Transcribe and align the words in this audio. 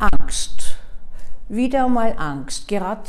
Angst. 0.00 0.76
Wieder 1.48 1.88
mal 1.88 2.14
Angst. 2.16 2.68
Gerade 2.68 3.08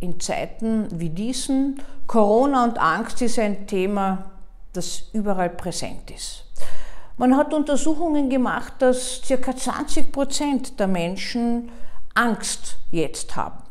in 0.00 0.18
Zeiten 0.20 0.88
wie 0.90 1.10
diesen. 1.10 1.80
Corona 2.06 2.64
und 2.64 2.78
Angst 2.78 3.22
ist 3.22 3.38
ein 3.38 3.66
Thema, 3.66 4.30
das 4.72 5.04
überall 5.12 5.50
präsent 5.50 6.10
ist. 6.10 6.44
Man 7.16 7.36
hat 7.36 7.54
Untersuchungen 7.54 8.28
gemacht, 8.28 8.74
dass 8.80 9.22
ca. 9.26 9.56
20 9.56 10.10
Prozent 10.10 10.80
der 10.80 10.88
Menschen 10.88 11.70
Angst 12.14 12.78
jetzt 12.90 13.36
haben. 13.36 13.62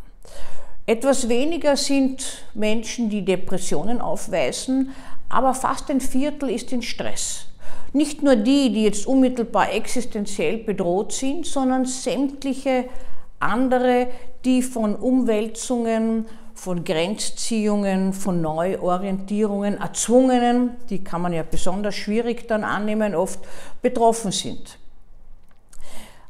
Etwas 0.86 1.28
weniger 1.28 1.76
sind 1.76 2.44
Menschen, 2.54 3.10
die 3.10 3.24
Depressionen 3.24 4.00
aufweisen, 4.00 4.92
aber 5.30 5.54
fast 5.54 5.90
ein 5.90 6.02
Viertel 6.02 6.50
ist 6.50 6.72
in 6.72 6.82
Stress. 6.82 7.48
Nicht 7.94 8.24
nur 8.24 8.36
die, 8.36 8.74
die 8.74 8.84
jetzt 8.84 9.06
unmittelbar 9.06 9.72
existenziell 9.72 10.58
bedroht 10.58 11.14
sind, 11.14 11.46
sondern 11.46 11.86
sämtliche 11.86 12.86
andere, 13.40 14.08
die 14.46 14.64
von 14.64 14.96
Umwälzungen, 14.96 16.26
von 16.56 16.84
Grenzziehungen, 16.84 18.14
von 18.14 18.42
Neuorientierungen, 18.42 19.80
erzwungenen, 19.80 20.72
die 20.90 21.04
kann 21.04 21.22
man 21.22 21.34
ja 21.34 21.44
besonders 21.44 21.96
schwierig 21.96 22.48
dann 22.48 22.64
annehmen, 22.64 23.14
oft 23.14 23.40
betroffen 23.82 24.32
sind. 24.32 24.80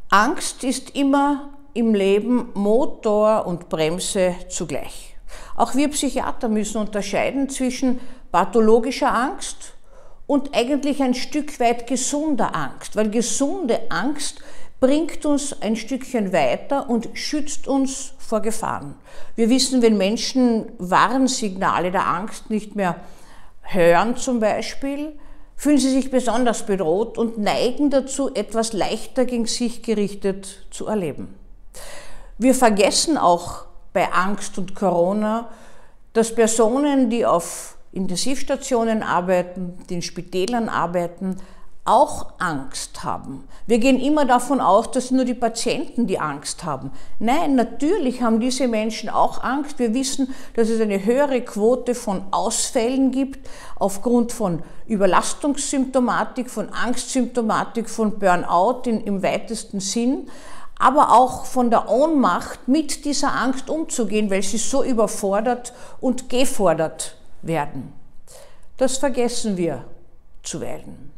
Angst 0.09 0.63
ist 0.63 0.95
immer 0.95 1.49
im 1.73 1.95
Leben 1.95 2.49
Motor 2.54 3.48
und 3.48 3.70
Bremse 3.70 4.35
zugleich. 4.49 5.16
Auch 5.55 5.76
wir 5.76 5.90
Psychiater 5.90 6.49
müssen 6.49 6.77
unterscheiden 6.77 7.49
zwischen 7.49 7.99
pathologischer 8.32 9.13
Angst 9.13 9.73
und 10.27 10.55
eigentlich 10.55 11.02
ein 11.02 11.13
Stück 11.13 11.59
weit 11.59 11.88
gesunder 11.88 12.55
Angst, 12.55 12.95
weil 12.95 13.09
gesunde 13.09 13.80
Angst 13.90 14.40
bringt 14.80 15.26
uns 15.26 15.62
ein 15.62 15.76
Stückchen 15.76 16.34
weiter 16.34 16.90
und 16.90 17.09
schützt 17.13 17.68
uns 17.68 18.13
vor 18.18 18.41
Gefahren. 18.41 18.96
Wir 19.36 19.49
wissen, 19.49 19.82
wenn 19.82 19.98
Menschen 19.98 20.66
Warnsignale 20.77 21.91
der 21.91 22.05
Angst 22.05 22.49
nicht 22.49 22.76
mehr 22.76 22.98
hören 23.62 24.18
zum 24.18 24.40
Beispiel, 24.40 25.13
fühlen 25.55 25.77
sie 25.77 25.90
sich 25.90 26.12
besonders 26.12 26.66
bedroht 26.66 27.18
und 27.18 27.38
neigen 27.38 27.90
dazu, 27.90 28.34
etwas 28.34 28.74
leichter 28.74 29.24
gegen 29.24 29.46
sich 29.46 29.84
gerichtet 29.84 30.66
zu 30.71 30.88
erleben. 30.88 31.34
Wir 32.38 32.54
vergessen 32.54 33.18
auch 33.18 33.66
bei 33.94 34.12
Angst 34.12 34.57
und 34.57 34.76
Corona, 34.76 35.48
dass 36.12 36.35
Personen, 36.35 37.10
die 37.10 37.26
auf 37.26 37.77
Intensivstationen 37.94 39.04
arbeiten, 39.04 39.77
die 39.90 39.96
in 39.96 40.02
Spitälern 40.02 40.68
arbeiten, 40.68 41.38
auch 41.86 42.40
Angst 42.40 43.04
haben. 43.04 43.44
Wir 43.68 43.77
gehen 43.77 44.00
immer 44.00 44.24
davon 44.24 44.62
aus, 44.62 44.91
dass 44.91 45.12
nur 45.12 45.26
die 45.26 45.34
Patienten 45.34 46.08
die 46.08 46.18
Angst 46.18 46.63
haben. 46.63 46.91
Nein, 47.20 47.55
natürlich 47.55 48.22
haben 48.22 48.40
diese 48.40 48.70
Menschen 48.70 49.10
auch 49.10 49.44
Angst. 49.44 49.80
Wir 49.80 49.94
wissen, 49.94 50.34
dass 50.55 50.70
es 50.70 50.80
eine 50.80 51.04
höhere 51.04 51.41
Quote 51.41 51.94
von 51.94 52.24
Ausfällen 52.32 53.12
gibt 53.12 53.50
aufgrund 53.76 54.32
von 54.32 54.63
Überlastungssymptomatik, 54.88 56.50
von 56.50 56.70
Angstsymptomatik, 56.70 57.90
von 57.90 58.18
Burnout 58.18 58.84
in, 58.85 59.02
im 59.02 59.22
weitesten 59.22 59.82
Sinn, 59.82 60.30
aber 60.80 61.12
auch 61.12 61.46
von 61.46 61.70
der 61.70 61.90
Ohnmacht 61.90 62.68
mit 62.68 63.04
dieser 63.04 63.34
Angst 63.34 63.70
umzugehen, 63.70 64.31
weil 64.31 64.41
sie 64.41 64.57
so 64.57 64.84
überfordert 64.84 65.74
und 66.00 66.30
gefordert 66.30 67.18
werden. 67.44 67.94
Das 68.78 68.97
vergessen 68.97 69.58
wir 69.58 69.86
zuweilen. 70.41 71.12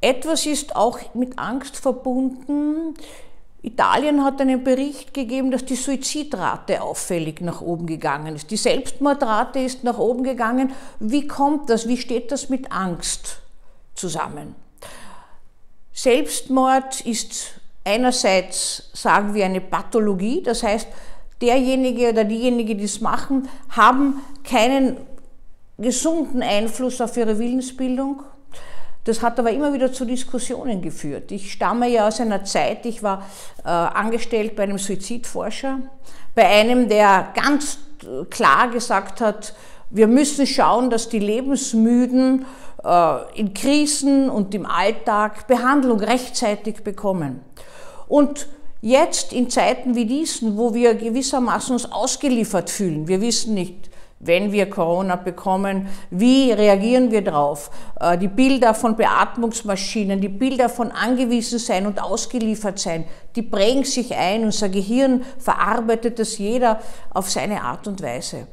Etwas 0.00 0.44
ist 0.44 0.76
auch 0.76 0.98
mit 1.14 1.38
Angst 1.38 1.76
verbunden. 1.76 2.94
Italien 3.62 4.22
hat 4.22 4.38
einen 4.42 4.62
Bericht 4.62 5.14
gegeben, 5.14 5.50
dass 5.50 5.64
die 5.64 5.76
Suizidrate 5.76 6.82
auffällig 6.82 7.40
nach 7.40 7.62
oben 7.62 7.86
gegangen 7.86 8.36
ist. 8.36 8.50
Die 8.50 8.58
Selbstmordrate 8.58 9.60
ist 9.60 9.82
nach 9.84 9.96
oben 9.96 10.22
gegangen. 10.22 10.74
Wie 11.00 11.26
kommt 11.26 11.70
das? 11.70 11.88
Wie 11.88 11.96
steht 11.96 12.30
das 12.30 12.50
mit 12.50 12.70
Angst 12.70 13.40
zusammen? 13.94 14.54
Selbstmord 15.94 17.00
ist 17.02 17.60
einerseits, 17.84 18.90
sagen 18.92 19.32
wir, 19.32 19.46
eine 19.46 19.62
Pathologie. 19.62 20.42
Das 20.42 20.62
heißt, 20.62 20.88
derjenige 21.44 22.10
oder 22.10 22.24
diejenige, 22.24 22.74
die 22.74 22.84
es 22.84 23.00
machen, 23.00 23.48
haben 23.70 24.22
keinen 24.42 24.96
gesunden 25.78 26.42
Einfluss 26.42 27.00
auf 27.00 27.16
ihre 27.16 27.38
Willensbildung 27.38 28.22
das 29.04 29.20
hat 29.20 29.38
aber 29.38 29.50
immer 29.50 29.72
wieder 29.72 29.92
zu 29.92 30.06
Diskussionen 30.06 30.80
geführt. 30.80 31.30
Ich 31.30 31.52
stamme 31.52 31.88
ja 31.88 32.08
aus 32.08 32.20
einer 32.20 32.44
Zeit, 32.44 32.86
ich 32.86 33.02
war 33.02 33.22
äh, 33.62 33.68
angestellt 33.68 34.56
bei 34.56 34.62
einem 34.62 34.78
Suizidforscher, 34.78 35.80
bei 36.34 36.46
einem, 36.46 36.88
der 36.88 37.28
ganz 37.34 37.78
klar 38.30 38.68
gesagt 38.68 39.20
hat, 39.20 39.54
wir 39.90 40.08
müssen 40.08 40.46
schauen, 40.46 40.88
dass 40.88 41.10
die 41.10 41.18
Lebensmüden 41.18 42.46
äh, 42.82 43.38
in 43.38 43.52
Krisen 43.52 44.30
und 44.30 44.54
im 44.54 44.64
Alltag 44.64 45.46
Behandlung 45.48 46.00
rechtzeitig 46.00 46.82
bekommen. 46.82 47.40
Und 48.08 48.48
jetzt 48.84 49.32
in 49.32 49.48
Zeiten 49.48 49.94
wie 49.94 50.04
diesen, 50.04 50.58
wo 50.58 50.74
wir 50.74 50.94
gewissermaßen 50.94 51.72
uns 51.72 51.90
ausgeliefert 51.90 52.68
fühlen, 52.68 53.08
wir 53.08 53.22
wissen 53.22 53.54
nicht, 53.54 53.88
wenn 54.20 54.52
wir 54.52 54.68
Corona 54.68 55.16
bekommen, 55.16 55.88
wie 56.10 56.52
reagieren 56.52 57.10
wir 57.10 57.22
darauf? 57.22 57.70
Äh, 57.98 58.18
die 58.18 58.28
Bilder 58.28 58.74
von 58.74 58.94
Beatmungsmaschinen, 58.96 60.20
die 60.20 60.28
Bilder 60.28 60.68
von 60.68 60.92
angewiesen 60.92 61.58
sein 61.58 61.86
und 61.86 62.02
ausgeliefert 62.02 62.78
sein, 62.78 63.06
die 63.36 63.42
prägen 63.42 63.84
sich 63.84 64.14
ein, 64.14 64.44
unser 64.44 64.68
Gehirn 64.68 65.24
verarbeitet 65.38 66.18
das 66.18 66.36
jeder 66.36 66.80
auf 67.10 67.30
seine 67.30 67.62
Art 67.62 67.88
und 67.88 68.02
Weise. 68.02 68.48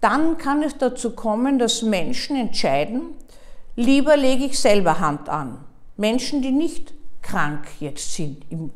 Dann 0.00 0.36
kann 0.36 0.64
es 0.64 0.76
dazu 0.78 1.12
kommen, 1.12 1.60
dass 1.60 1.82
Menschen 1.82 2.36
entscheiden, 2.36 3.02
lieber 3.76 4.16
lege 4.16 4.46
ich 4.46 4.58
selber 4.58 4.98
Hand 4.98 5.28
an. 5.28 5.64
Menschen, 5.96 6.42
die 6.42 6.52
nicht 6.52 6.92
krank 7.22 7.66
jetzt 7.80 8.14
sind 8.14 8.44
im 8.50 8.70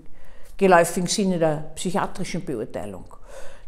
geläufigen 0.61 1.09
Sinne 1.09 1.39
der 1.39 1.71
psychiatrischen 1.75 2.45
Beurteilung. 2.45 3.07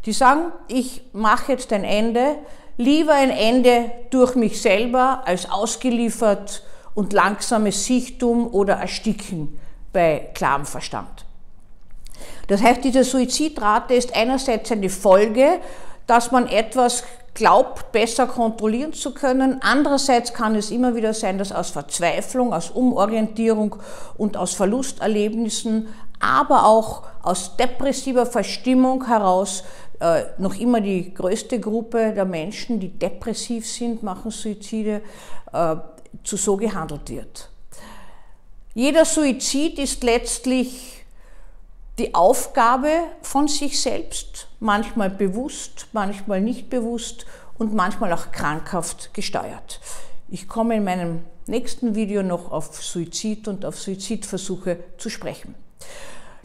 Die 0.05 0.13
sagen, 0.13 0.51
ich 0.67 1.01
mache 1.11 1.53
jetzt 1.53 1.73
ein 1.73 1.83
Ende, 1.83 2.35
lieber 2.77 3.13
ein 3.13 3.31
Ende 3.31 3.89
durch 4.11 4.35
mich 4.35 4.61
selber 4.61 5.23
als 5.25 5.49
ausgeliefert 5.49 6.63
und 6.93 7.11
langsames 7.11 7.85
Sichtum 7.87 8.47
oder 8.53 8.75
Ersticken 8.75 9.59
bei 9.91 10.29
klarem 10.35 10.67
Verstand. 10.67 11.25
Das 12.45 12.61
heißt, 12.61 12.83
diese 12.83 13.03
Suizidrate 13.03 13.95
ist 13.95 14.15
einerseits 14.15 14.71
eine 14.71 14.89
Folge, 14.89 15.59
dass 16.05 16.31
man 16.31 16.47
etwas 16.47 17.03
glaubt, 17.33 17.91
besser 17.91 18.27
kontrollieren 18.27 18.93
zu 18.93 19.15
können. 19.15 19.59
Andererseits 19.61 20.31
kann 20.31 20.55
es 20.55 20.69
immer 20.69 20.93
wieder 20.93 21.15
sein, 21.15 21.39
dass 21.39 21.51
aus 21.51 21.71
Verzweiflung, 21.71 22.53
aus 22.53 22.69
Umorientierung 22.69 23.77
und 24.15 24.37
aus 24.37 24.53
Verlusterlebnissen, 24.53 25.87
aber 26.23 26.65
auch 26.65 27.03
aus 27.21 27.57
depressiver 27.57 28.25
Verstimmung 28.25 29.05
heraus 29.05 29.63
äh, 29.99 30.23
noch 30.37 30.55
immer 30.55 30.79
die 30.79 31.13
größte 31.13 31.59
Gruppe 31.59 32.13
der 32.13 32.25
Menschen, 32.25 32.79
die 32.79 32.89
depressiv 32.89 33.69
sind, 33.69 34.03
machen 34.03 34.31
Suizide, 34.31 35.01
äh, 35.51 35.75
zu 36.23 36.37
so 36.37 36.55
gehandelt 36.55 37.09
wird. 37.09 37.49
Jeder 38.73 39.03
Suizid 39.03 39.77
ist 39.79 40.03
letztlich 40.03 41.05
die 41.99 42.15
Aufgabe 42.15 42.89
von 43.21 43.47
sich 43.47 43.79
selbst, 43.79 44.47
manchmal 44.59 45.09
bewusst, 45.09 45.87
manchmal 45.91 46.41
nicht 46.41 46.69
bewusst 46.69 47.25
und 47.57 47.73
manchmal 47.73 48.13
auch 48.13 48.31
krankhaft 48.31 49.13
gesteuert. 49.13 49.79
Ich 50.29 50.47
komme 50.47 50.77
in 50.77 50.85
meinem 50.85 51.23
nächsten 51.47 51.95
Video 51.95 52.23
noch 52.23 52.51
auf 52.51 52.81
Suizid 52.81 53.47
und 53.47 53.65
auf 53.65 53.79
Suizidversuche 53.79 54.79
zu 54.97 55.09
sprechen. 55.09 55.53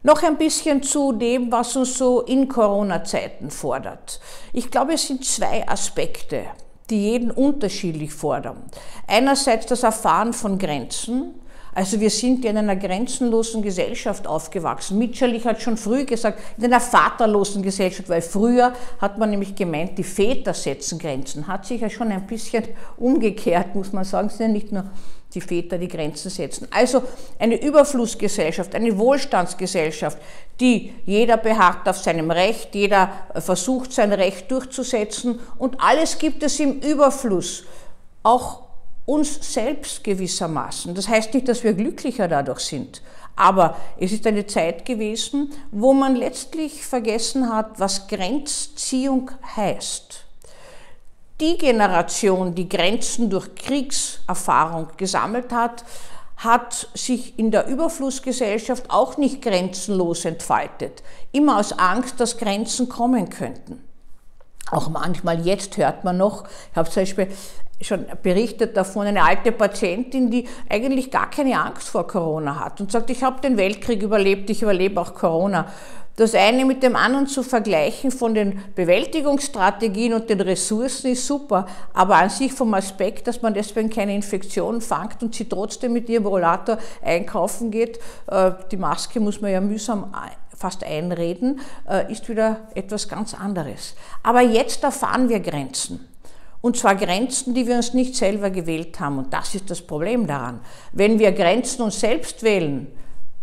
Noch 0.02 0.22
ein 0.22 0.38
bisschen 0.38 0.82
zu 0.82 1.12
dem, 1.12 1.50
was 1.50 1.74
uns 1.76 1.98
so 1.98 2.20
in 2.22 2.48
Corona-Zeiten 2.48 3.50
fordert. 3.50 4.20
Ich 4.52 4.70
glaube, 4.70 4.92
es 4.94 5.06
sind 5.06 5.24
zwei 5.24 5.66
Aspekte, 5.68 6.44
die 6.88 7.10
jeden 7.10 7.30
unterschiedlich 7.30 8.12
fordern. 8.12 8.62
Einerseits 9.06 9.66
das 9.66 9.82
Erfahren 9.82 10.32
von 10.32 10.58
Grenzen. 10.58 11.34
Also 11.74 12.00
wir 12.00 12.10
sind 12.10 12.44
in 12.44 12.56
einer 12.56 12.76
grenzenlosen 12.76 13.62
Gesellschaft 13.62 14.26
aufgewachsen. 14.26 14.98
Mitscherlich 14.98 15.44
hat 15.44 15.62
schon 15.62 15.76
früh 15.76 16.04
gesagt, 16.04 16.40
in 16.56 16.64
einer 16.64 16.80
vaterlosen 16.80 17.62
Gesellschaft, 17.62 18.08
weil 18.08 18.22
früher 18.22 18.72
hat 19.00 19.18
man 19.18 19.30
nämlich 19.30 19.54
gemeint, 19.54 19.98
die 19.98 20.04
Väter 20.04 20.54
setzen 20.54 20.98
Grenzen. 20.98 21.46
Hat 21.46 21.66
sich 21.66 21.80
ja 21.80 21.90
schon 21.90 22.10
ein 22.10 22.26
bisschen 22.26 22.64
umgekehrt, 22.96 23.74
muss 23.74 23.92
man 23.92 24.04
sagen. 24.04 24.28
Es 24.28 24.38
sind 24.38 24.46
ja 24.48 24.52
nicht 24.52 24.72
nur 24.72 24.84
die 25.34 25.40
Väter 25.40 25.76
die 25.76 25.88
Grenzen 25.88 26.30
setzen. 26.30 26.68
Also 26.70 27.02
eine 27.38 27.60
Überflussgesellschaft, 27.60 28.74
eine 28.74 28.96
Wohlstandsgesellschaft, 28.96 30.18
die 30.58 30.92
jeder 31.04 31.36
beharrt 31.36 31.88
auf 31.88 31.98
seinem 31.98 32.30
Recht, 32.30 32.74
jeder 32.74 33.10
versucht 33.34 33.92
sein 33.92 34.12
Recht 34.12 34.50
durchzusetzen 34.50 35.38
und 35.58 35.76
alles 35.80 36.18
gibt 36.18 36.42
es 36.42 36.58
im 36.60 36.80
Überfluss. 36.80 37.64
Auch 38.22 38.67
uns 39.08 39.54
selbst 39.54 40.04
gewissermaßen. 40.04 40.94
Das 40.94 41.08
heißt 41.08 41.32
nicht, 41.32 41.48
dass 41.48 41.64
wir 41.64 41.72
glücklicher 41.72 42.28
dadurch 42.28 42.60
sind, 42.60 43.00
Aber 43.36 43.76
es 43.98 44.12
ist 44.12 44.26
eine 44.26 44.46
Zeit 44.46 44.84
gewesen, 44.84 45.50
wo 45.70 45.94
man 45.94 46.14
letztlich 46.14 46.84
vergessen 46.84 47.48
hat, 47.50 47.78
was 47.80 48.06
Grenzziehung 48.08 49.30
heißt. 49.56 50.24
Die 51.40 51.56
Generation, 51.56 52.54
die 52.54 52.68
Grenzen 52.68 53.30
durch 53.30 53.54
Kriegserfahrung 53.54 54.88
gesammelt 54.96 55.52
hat, 55.52 55.84
hat 56.36 56.88
sich 56.94 57.38
in 57.38 57.50
der 57.50 57.66
Überflussgesellschaft 57.66 58.90
auch 58.90 59.16
nicht 59.16 59.40
grenzenlos 59.40 60.24
entfaltet. 60.24 61.02
Immer 61.32 61.58
aus 61.58 61.72
Angst, 61.72 62.20
dass 62.20 62.36
Grenzen 62.36 62.88
kommen 62.88 63.30
könnten. 63.30 63.82
Auch 64.70 64.90
manchmal 64.90 65.46
jetzt 65.46 65.76
hört 65.78 66.04
man 66.04 66.18
noch, 66.18 66.44
ich 66.72 66.76
habe 66.76 66.90
zum 66.90 67.02
Beispiel 67.02 67.28
schon 67.80 68.06
berichtet 68.22 68.76
davon, 68.76 69.06
eine 69.06 69.22
alte 69.22 69.52
Patientin, 69.52 70.30
die 70.30 70.48
eigentlich 70.68 71.10
gar 71.10 71.30
keine 71.30 71.60
Angst 71.60 71.88
vor 71.88 72.06
Corona 72.06 72.58
hat 72.58 72.80
und 72.80 72.90
sagt, 72.90 73.10
ich 73.10 73.22
habe 73.22 73.40
den 73.40 73.56
Weltkrieg 73.56 74.02
überlebt, 74.02 74.50
ich 74.50 74.62
überlebe 74.62 75.00
auch 75.00 75.14
Corona. 75.14 75.66
Das 76.16 76.34
eine 76.34 76.64
mit 76.64 76.82
dem 76.82 76.96
anderen 76.96 77.28
zu 77.28 77.44
vergleichen 77.44 78.10
von 78.10 78.34
den 78.34 78.60
Bewältigungsstrategien 78.74 80.14
und 80.14 80.28
den 80.28 80.40
Ressourcen 80.40 81.12
ist 81.12 81.24
super, 81.24 81.66
aber 81.94 82.16
an 82.16 82.28
sich 82.28 82.52
vom 82.52 82.74
Aspekt, 82.74 83.28
dass 83.28 83.40
man 83.40 83.54
deswegen 83.54 83.88
keine 83.88 84.16
Infektion 84.16 84.80
fängt 84.80 85.22
und 85.22 85.36
sie 85.36 85.48
trotzdem 85.48 85.92
mit 85.92 86.08
ihrem 86.08 86.26
Rollator 86.26 86.78
einkaufen 87.04 87.70
geht, 87.70 88.00
äh, 88.26 88.50
die 88.72 88.76
Maske 88.76 89.20
muss 89.20 89.40
man 89.40 89.52
ja 89.52 89.60
mühsam 89.60 90.12
fast 90.56 90.82
einreden, 90.82 91.60
äh, 91.88 92.10
ist 92.10 92.28
wieder 92.28 92.62
etwas 92.74 93.08
ganz 93.08 93.32
anderes. 93.32 93.94
Aber 94.24 94.40
jetzt 94.40 94.82
erfahren 94.82 95.28
wir 95.28 95.38
Grenzen. 95.38 96.08
Und 96.60 96.76
zwar 96.76 96.96
Grenzen, 96.96 97.54
die 97.54 97.66
wir 97.66 97.76
uns 97.76 97.94
nicht 97.94 98.16
selber 98.16 98.50
gewählt 98.50 98.98
haben. 98.98 99.18
Und 99.18 99.32
das 99.32 99.54
ist 99.54 99.70
das 99.70 99.80
Problem 99.80 100.26
daran. 100.26 100.60
Wenn 100.92 101.18
wir 101.18 101.32
Grenzen 101.32 101.82
uns 101.82 102.00
selbst 102.00 102.42
wählen, 102.42 102.88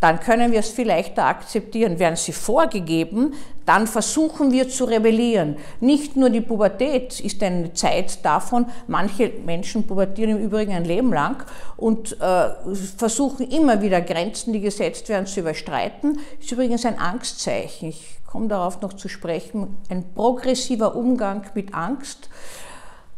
dann 0.01 0.19
können 0.19 0.51
wir 0.51 0.59
es 0.59 0.69
viel 0.69 0.87
leichter 0.87 1.25
akzeptieren. 1.25 1.97
Werden 1.97 2.17
sie 2.17 2.33
vorgegeben, 2.33 3.33
dann 3.65 3.87
versuchen 3.87 4.51
wir 4.51 4.69
zu 4.69 4.83
rebellieren. 4.83 5.55
Nicht 5.79 6.17
nur 6.17 6.29
die 6.29 6.41
Pubertät 6.41 7.19
ist 7.21 7.41
eine 7.41 7.73
Zeit 7.73 8.23
davon, 8.23 8.67
manche 8.87 9.31
Menschen 9.45 9.87
pubertieren 9.87 10.37
im 10.37 10.43
Übrigen 10.43 10.73
ein 10.73 10.85
Leben 10.85 11.11
lang 11.13 11.43
und 11.77 12.19
äh, 12.21 12.49
versuchen 12.97 13.49
immer 13.49 13.81
wieder 13.81 14.01
Grenzen, 14.01 14.53
die 14.53 14.61
gesetzt 14.61 15.07
werden, 15.09 15.25
zu 15.25 15.39
überstreiten. 15.39 16.19
Ist 16.39 16.51
übrigens 16.51 16.85
ein 16.85 16.99
Angstzeichen. 16.99 17.89
Ich 17.89 18.17
komme 18.27 18.49
darauf 18.49 18.81
noch 18.81 18.93
zu 18.93 19.07
sprechen. 19.07 19.77
Ein 19.89 20.03
progressiver 20.13 20.95
Umgang 20.95 21.45
mit 21.55 21.73
Angst. 21.73 22.29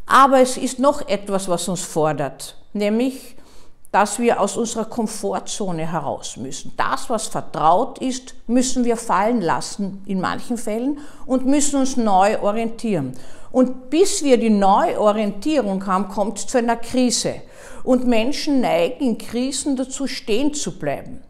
Aber 0.08 0.40
es 0.40 0.56
ist 0.56 0.78
noch 0.78 1.06
etwas, 1.06 1.48
was 1.48 1.68
uns 1.68 1.82
fordert, 1.82 2.56
nämlich 2.72 3.36
dass 3.90 4.18
wir 4.18 4.40
aus 4.40 4.56
unserer 4.56 4.84
Komfortzone 4.84 5.90
heraus 5.90 6.36
müssen. 6.36 6.72
Das, 6.76 7.08
was 7.08 7.26
vertraut 7.26 7.98
ist, 7.98 8.34
müssen 8.46 8.84
wir 8.84 8.98
fallen 8.98 9.40
lassen 9.40 10.02
in 10.06 10.20
manchen 10.20 10.58
Fällen 10.58 10.98
und 11.24 11.46
müssen 11.46 11.80
uns 11.80 11.96
neu 11.96 12.38
orientieren. 12.40 13.16
Und 13.50 13.88
bis 13.88 14.22
wir 14.22 14.36
die 14.36 14.50
Neuorientierung 14.50 15.86
haben, 15.86 16.08
kommt 16.08 16.38
es 16.38 16.46
zu 16.46 16.58
einer 16.58 16.76
Krise. 16.76 17.36
Und 17.82 18.06
Menschen 18.06 18.60
neigen 18.60 19.02
in 19.02 19.18
Krisen 19.18 19.74
dazu, 19.74 20.06
stehen 20.06 20.52
zu 20.52 20.78
bleiben. 20.78 21.22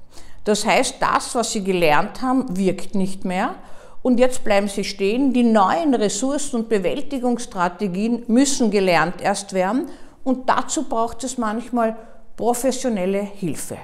Das 0.42 0.66
heißt, 0.66 0.96
das, 0.98 1.36
was 1.36 1.52
sie 1.52 1.62
gelernt 1.62 2.22
haben, 2.22 2.56
wirkt 2.56 2.96
nicht 2.96 3.24
mehr. 3.24 3.54
Und 4.02 4.20
jetzt 4.20 4.44
bleiben 4.44 4.68
sie 4.68 4.84
stehen. 4.84 5.32
Die 5.32 5.42
neuen 5.42 5.94
Ressourcen 5.94 6.56
und 6.56 6.68
Bewältigungsstrategien 6.68 8.24
müssen 8.28 8.70
gelernt 8.70 9.20
erst 9.20 9.52
werden. 9.52 9.88
Und 10.24 10.48
dazu 10.48 10.84
braucht 10.84 11.24
es 11.24 11.38
manchmal 11.38 11.96
professionelle 12.36 13.20
Hilfe. 13.20 13.76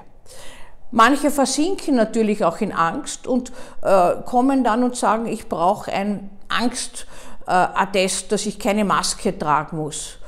Manche 0.91 1.31
versinken 1.33 1.97
natürlich 1.97 2.45
auch 2.45 2.61
in 2.61 2.71
Angst 2.71 3.27
und 3.27 3.51
äh, 3.83 4.13
kommen 4.25 4.63
dann 4.63 4.85
und 4.85 4.95
sagen, 4.95 5.27
ich 5.27 5.49
brauche 5.49 5.93
ein 5.93 6.31
Angstattest, 6.49 8.31
dass 8.31 8.47
ich 8.47 8.61
keine 8.61 8.85
Maske 8.85 9.37
tragen 9.37 9.79
muss. 9.79 10.19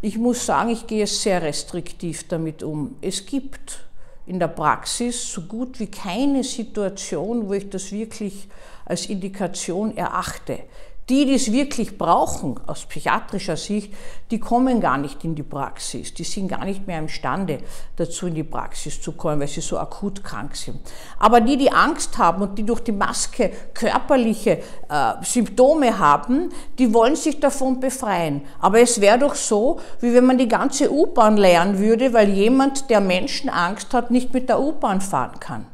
Ich 0.00 0.16
muss 0.16 0.46
sagen, 0.46 0.68
ich 0.68 0.86
gehe 0.86 1.08
sehr 1.08 1.42
restriktiv 1.42 2.28
damit 2.28 2.62
um. 2.62 2.96
Es 3.00 3.26
gibt 3.26 3.80
in 4.28 4.38
der 4.38 4.48
Praxis 4.48 5.32
so 5.32 5.42
gut 5.42 5.80
wie 5.80 5.86
keine 5.86 6.44
Situation, 6.44 7.48
wo 7.48 7.54
ich 7.54 7.70
das 7.70 7.90
wirklich 7.90 8.48
als 8.84 9.06
Indikation 9.06 9.96
erachte. 9.96 10.60
Die, 11.08 11.24
die 11.24 11.34
es 11.34 11.50
wirklich 11.50 11.96
brauchen, 11.96 12.60
aus 12.66 12.84
psychiatrischer 12.84 13.56
Sicht, 13.56 13.94
die 14.30 14.38
kommen 14.38 14.78
gar 14.78 14.98
nicht 14.98 15.24
in 15.24 15.34
die 15.34 15.42
Praxis. 15.42 16.12
Die 16.12 16.24
sind 16.24 16.48
gar 16.48 16.66
nicht 16.66 16.86
mehr 16.86 16.98
imstande 16.98 17.60
dazu, 17.96 18.26
in 18.26 18.34
die 18.34 18.44
Praxis 18.44 19.00
zu 19.00 19.12
kommen, 19.12 19.40
weil 19.40 19.48
sie 19.48 19.62
so 19.62 19.78
akut 19.78 20.22
krank 20.22 20.54
sind. 20.54 20.78
Aber 21.18 21.40
die, 21.40 21.56
die 21.56 21.72
Angst 21.72 22.18
haben 22.18 22.42
und 22.42 22.58
die 22.58 22.66
durch 22.66 22.80
die 22.80 22.92
Maske 22.92 23.50
körperliche 23.72 24.58
äh, 24.88 25.12
Symptome 25.22 25.98
haben, 25.98 26.50
die 26.78 26.92
wollen 26.92 27.16
sich 27.16 27.40
davon 27.40 27.80
befreien. 27.80 28.42
Aber 28.60 28.80
es 28.80 29.00
wäre 29.00 29.18
doch 29.18 29.34
so, 29.34 29.80
wie 30.00 30.12
wenn 30.12 30.26
man 30.26 30.36
die 30.36 30.48
ganze 30.48 30.92
U-Bahn 30.92 31.38
lernen 31.38 31.78
würde, 31.78 32.12
weil 32.12 32.28
jemand, 32.28 32.90
der 32.90 33.00
Menschenangst 33.00 33.94
hat, 33.94 34.10
nicht 34.10 34.34
mit 34.34 34.50
der 34.50 34.60
U-Bahn 34.60 35.00
fahren 35.00 35.40
kann. 35.40 35.66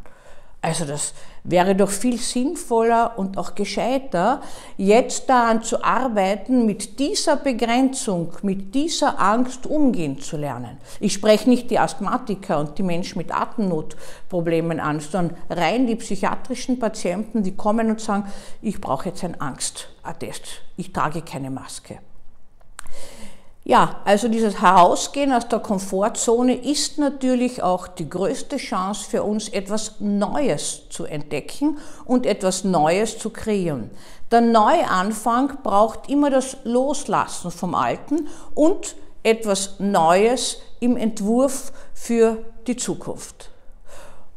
Also 0.62 0.86
das 0.86 1.12
wäre 1.44 1.76
doch 1.76 1.90
viel 1.90 2.18
sinnvoller 2.18 3.18
und 3.18 3.36
auch 3.36 3.54
gescheiter, 3.54 4.40
jetzt 4.78 5.28
daran 5.28 5.62
zu 5.62 5.84
arbeiten, 5.84 6.64
mit 6.64 6.98
dieser 6.98 7.36
Begrenzung, 7.36 8.32
mit 8.42 8.74
dieser 8.74 9.20
Angst 9.20 9.66
umgehen 9.66 10.18
zu 10.18 10.38
lernen. 10.38 10.78
Ich 11.00 11.12
spreche 11.12 11.50
nicht 11.50 11.70
die 11.70 11.78
Asthmatiker 11.78 12.58
und 12.58 12.78
die 12.78 12.82
Menschen 12.82 13.18
mit 13.18 13.32
Atemnotproblemen 13.32 14.80
an, 14.80 15.00
sondern 15.00 15.36
rein 15.50 15.86
die 15.86 15.96
psychiatrischen 15.96 16.78
Patienten, 16.78 17.42
die 17.42 17.54
kommen 17.54 17.90
und 17.90 18.00
sagen, 18.00 18.24
ich 18.62 18.80
brauche 18.80 19.10
jetzt 19.10 19.22
ein 19.22 19.38
Angstattest, 19.38 20.62
ich 20.78 20.92
trage 20.92 21.20
keine 21.20 21.50
Maske. 21.50 21.98
Ja, 23.66 24.02
also 24.04 24.28
dieses 24.28 24.60
Herausgehen 24.60 25.32
aus 25.32 25.48
der 25.48 25.58
Komfortzone 25.58 26.54
ist 26.54 26.98
natürlich 26.98 27.62
auch 27.62 27.88
die 27.88 28.10
größte 28.10 28.58
Chance 28.58 29.08
für 29.08 29.22
uns, 29.22 29.48
etwas 29.48 29.94
Neues 30.00 30.82
zu 30.90 31.06
entdecken 31.06 31.78
und 32.04 32.26
etwas 32.26 32.64
Neues 32.64 33.18
zu 33.18 33.30
kreieren. 33.30 33.90
Der 34.30 34.42
Neuanfang 34.42 35.62
braucht 35.62 36.10
immer 36.10 36.28
das 36.28 36.58
Loslassen 36.64 37.50
vom 37.50 37.74
Alten 37.74 38.28
und 38.54 38.96
etwas 39.22 39.80
Neues 39.80 40.58
im 40.80 40.98
Entwurf 40.98 41.72
für 41.94 42.44
die 42.66 42.76
Zukunft. 42.76 43.53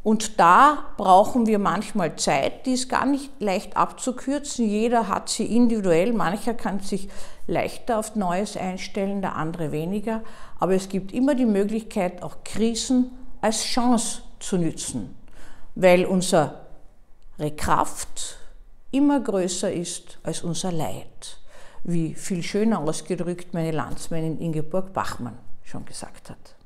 Und 0.02 0.38
da 0.38 0.84
brauchen 0.96 1.46
wir 1.46 1.58
manchmal 1.58 2.16
Zeit, 2.16 2.66
die 2.66 2.74
ist 2.74 2.88
gar 2.88 3.04
nicht 3.04 3.30
leicht 3.40 3.76
abzukürzen. 3.76 4.66
Jeder 4.66 5.08
hat 5.08 5.28
sie 5.28 5.44
individuell. 5.44 6.12
Mancher 6.12 6.54
kann 6.54 6.80
sich 6.80 7.08
leichter 7.46 7.98
auf 7.98 8.14
Neues 8.14 8.56
einstellen, 8.56 9.22
der 9.22 9.36
andere 9.36 9.72
weniger. 9.72 10.22
Aber 10.60 10.74
es 10.74 10.88
gibt 10.88 11.12
immer 11.12 11.34
die 11.34 11.46
Möglichkeit, 11.46 12.22
auch 12.22 12.36
Krisen 12.44 13.10
als 13.40 13.64
Chance 13.64 14.22
zu 14.38 14.56
nützen, 14.56 15.16
weil 15.74 16.06
unsere 16.06 16.54
Kraft 17.56 18.38
immer 18.90 19.20
größer 19.20 19.72
ist 19.72 20.18
als 20.22 20.42
unser 20.42 20.72
Leid, 20.72 21.38
wie 21.84 22.14
viel 22.14 22.42
schöner 22.42 22.80
ausgedrückt 22.80 23.52
meine 23.52 23.72
Landsmännin 23.72 24.40
Ingeborg 24.40 24.92
Bachmann 24.92 25.38
schon 25.64 25.84
gesagt 25.84 26.30
hat. 26.30 26.57